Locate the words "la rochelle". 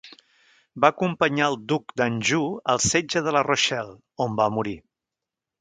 3.39-3.95